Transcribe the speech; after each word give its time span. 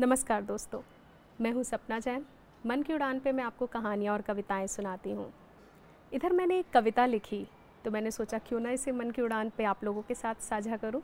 नमस्कार 0.00 0.42
दोस्तों, 0.42 0.80
मैं 1.40 1.50
हूँ 1.52 1.62
सपना 1.64 1.98
जैन। 1.98 2.24
मन 2.66 2.82
की 2.82 2.92
उड़ान 2.94 3.20
पे 3.20 3.30
मैं 3.32 3.44
आपको 3.44 3.66
कहानियाँ 3.66 4.12
और 4.14 4.22
कविताएँ 4.22 4.66
सुनाती 4.66 5.12
हूँ। 5.12 5.32
इधर 6.12 6.32
मैंने 6.32 6.58
एक 6.58 6.70
कविता 6.72 7.06
लिखी 7.06 7.46
तो 7.84 7.90
मैंने 7.90 8.10
सोचा 8.10 8.38
क्यों 8.38 8.60
ना 8.60 8.70
इसे 8.70 8.92
मन 8.92 9.10
की 9.10 9.22
उड़ान 9.22 9.50
पे 9.56 9.64
आप 9.64 9.82
लोगों 9.84 10.02
के 10.02 10.14
साथ 10.14 10.34
साझा 10.40 10.76
करूँ। 10.76 11.00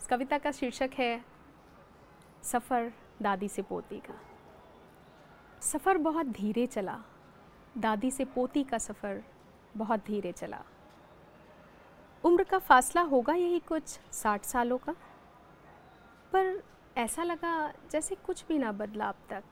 इस 0.00 0.06
कविता 0.06 0.38
का 0.38 0.50
शीर्षक 0.50 0.90
है, 0.94 1.24
सफ़र 2.42 2.92
दादी 3.22 3.48
से 3.48 3.62
पोती 3.62 4.00
का। 4.00 4.18
सफ़र 5.62 5.98
बहुत 5.98 6.26
धीरे 6.26 6.66
चला। 6.66 6.98
दादी 7.78 8.10
से 8.10 8.24
पोती 8.24 8.64
का 8.64 8.78
सफ़र 8.78 9.22
बहुत 9.76 10.04
धीरे 10.06 10.32
चला। 10.32 10.62
उम्र 12.24 12.44
का 12.44 12.58
फासला 12.58 13.02
होगा 13.02 13.34
यही 13.34 13.58
कुछ 13.58 13.98
साठ 14.12 14.44
सालों 14.44 14.78
का। 14.78 14.92
पर 16.32 16.62
ऐसा 16.96 17.22
लगा 17.22 17.72
जैसे 17.92 18.14
कुछ 18.26 18.44
भी 18.48 18.58
ना 18.58 18.70
बदला 18.72 19.08
अब 19.08 19.14
तक। 19.30 19.42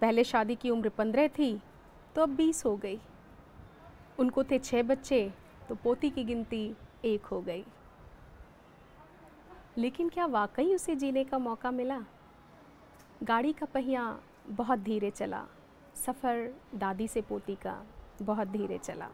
पहले 0.00 0.22
शादी 0.24 0.54
की 0.54 0.70
उम्र 0.70 0.88
पंद्रह 0.88 1.26
थी 1.28 1.60
तो 2.14 2.22
अब 2.22 2.34
बीस 2.36 2.64
हो 2.66 2.76
गई। 2.76 2.98
उनको 4.18 4.44
थे 4.44 4.58
छः 4.58 4.82
बच्चे 4.82 5.20
तो 5.68 5.74
पोती 5.74 6.10
की 6.10 6.24
गिनती 6.24 6.64
एक 7.04 7.24
हो 7.24 7.40
गई। 7.40 7.64
लेकिन 9.78 10.08
क्या 10.08 10.26
वाकई 10.26 10.74
उसे 10.74 10.94
जीने 10.96 11.24
का 11.24 11.38
मौका 11.38 11.70
मिला? 11.70 12.00
गाड़ी 13.22 13.52
का 13.52 13.66
पहिया 13.66 14.04
बहुत 14.48 14.78
धीरे 14.78 15.10
चला। 15.10 15.44
सफ़र 15.96 16.52
दादी 16.74 17.08
से 17.08 17.20
पोती 17.20 17.54
का 17.54 17.82
बहुत 18.22 18.48
धीरे 18.48 18.78
चला। 18.78 19.08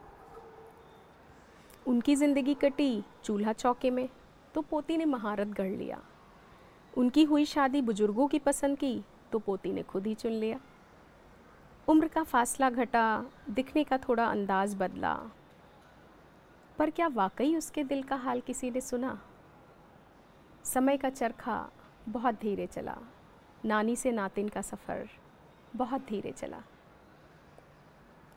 उनकी 1.87 2.15
ज़िंदगी 2.15 2.53
कटी 2.53 3.03
चूल्हा 3.23 3.53
चौके 3.53 3.89
में 3.89 4.07
तो 4.55 4.61
पोती 4.61 4.97
ने 4.97 5.05
महारत 5.05 5.47
गढ़ 5.47 5.71
लिया। 5.71 6.01
उनकी 6.97 7.23
हुई 7.23 7.45
शादी 7.45 7.81
बुज़ुर्गों 7.81 8.27
की 8.27 8.39
पसंद 8.39 8.77
की 8.77 9.03
तो 9.31 9.39
पोती 9.39 9.73
ने 9.73 9.83
खुद 9.83 10.07
ही 10.07 10.15
चुन 10.15 10.31
लिया। 10.31 10.59
उम्र 11.87 12.07
का 12.07 12.23
फासला 12.23 12.69
घटा, 12.69 13.25
दिखने 13.49 13.83
का 13.83 13.97
थोड़ा 13.97 14.25
अंदाज 14.25 14.75
बदला। 14.75 15.13
पर 16.77 16.89
क्या 16.89 17.07
वाकई 17.07 17.55
उसके 17.55 17.83
दिल 17.83 18.03
का 18.03 18.15
हाल 18.15 18.41
किसी 18.41 18.71
ने 18.71 18.81
सुना? 18.81 19.21
समय 20.63 20.97
का 20.97 21.09
चरखा 21.09 21.69
बहुत 22.09 22.35
धीरे 22.35 22.67
चला। 22.67 22.97
नानी 23.65 23.95
से 23.95 24.11
नातिन 24.11 24.49
का 24.49 24.61
सफ़र 24.61 25.09
बहुत 25.75 26.01
धीरे 26.01 26.31
चला। 26.31 26.61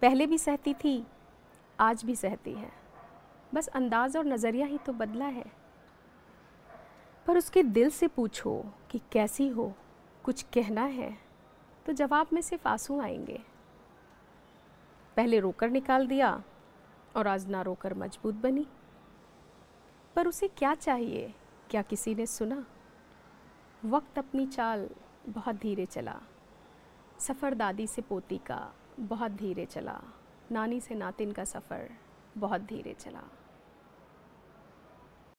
पहले 0.02 0.26
भी 0.26 0.38
सहती 0.38 0.74
थी, 0.74 1.06
आज 1.80 2.04
भी 2.04 2.16
सहती 2.16 2.52
है। 2.52 2.70
बस 3.54 3.68
अंदाज़ 3.68 4.18
और 4.18 4.26
नज़रिया 4.26 4.66
ही 4.66 4.78
तो 4.78 4.92
बदला 4.92 5.24
है। 5.24 5.61
पर 7.26 7.38
उसके 7.38 7.62
दिल 7.62 7.90
से 7.90 8.08
पूछो 8.08 8.64
कि 8.90 9.00
कैसी 9.12 9.48
हो, 9.48 9.72
कुछ 10.24 10.42
कहना 10.42 10.84
है 10.84 11.16
तो 11.86 11.92
जवाब 11.92 12.26
में 12.32 12.40
सिर्फ़ 12.42 12.68
आँसू 12.68 13.00
आएँगे। 13.00 13.40
पहले 15.16 15.40
रोकर 15.40 15.70
निकाल 15.70 16.06
दिया 16.06 16.42
और 17.16 17.26
आज 17.26 17.46
ना 17.46 17.62
रोकर 17.62 17.94
मज़बूत 17.94 18.34
बनी। 18.34 18.66
पर 20.16 20.26
उसे 20.26 20.48
क्या 20.48 20.74
चाहिए, 20.74 21.34
क्या 21.70 21.82
किसी 21.82 22.14
ने 22.14 22.26
सुना? 22.26 22.64
वक्त 23.84 24.18
अपनी 24.18 24.46
चाल 24.46 24.88
बहुत 25.28 25.56
धीरे 25.56 25.86
चला। 25.86 26.20
सफ़र 27.18 27.54
दादी 27.54 27.86
से 27.86 28.02
पोती 28.02 28.38
का 28.38 28.74
बहुत 29.00 29.32
धीरे 29.32 29.66
चला। 29.66 30.00
नानी 30.52 30.80
से 30.80 30.94
नातिन 30.94 31.32
का 31.32 31.44
सफ़र 31.44 31.90
बहुत 32.38 32.60
धीरे 32.60 32.94
चला। 32.94 33.22